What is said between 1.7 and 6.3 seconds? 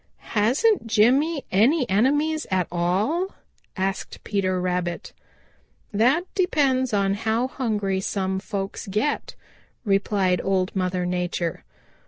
enemies at all?" asked Peter Rabbit. "That